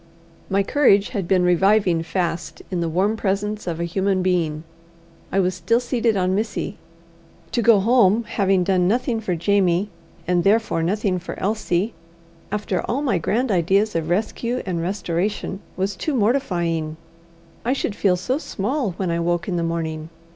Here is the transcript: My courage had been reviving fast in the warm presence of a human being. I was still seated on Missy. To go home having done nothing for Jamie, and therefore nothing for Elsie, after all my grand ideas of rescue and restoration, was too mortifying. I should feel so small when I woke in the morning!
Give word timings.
My 0.49 0.63
courage 0.63 1.09
had 1.09 1.27
been 1.27 1.43
reviving 1.43 2.01
fast 2.01 2.63
in 2.71 2.81
the 2.81 2.89
warm 2.89 3.15
presence 3.15 3.67
of 3.67 3.79
a 3.79 3.83
human 3.85 4.23
being. 4.23 4.63
I 5.31 5.39
was 5.39 5.53
still 5.53 5.79
seated 5.79 6.17
on 6.17 6.33
Missy. 6.33 6.79
To 7.51 7.61
go 7.61 7.79
home 7.79 8.23
having 8.23 8.63
done 8.63 8.87
nothing 8.87 9.21
for 9.21 9.35
Jamie, 9.35 9.91
and 10.27 10.43
therefore 10.43 10.81
nothing 10.81 11.19
for 11.19 11.39
Elsie, 11.39 11.93
after 12.51 12.81
all 12.81 13.03
my 13.03 13.19
grand 13.19 13.51
ideas 13.51 13.95
of 13.95 14.09
rescue 14.09 14.63
and 14.65 14.81
restoration, 14.81 15.59
was 15.77 15.95
too 15.95 16.15
mortifying. 16.15 16.97
I 17.63 17.73
should 17.73 17.95
feel 17.95 18.15
so 18.17 18.39
small 18.39 18.93
when 18.93 19.11
I 19.11 19.19
woke 19.19 19.47
in 19.47 19.55
the 19.55 19.61
morning! 19.61 20.09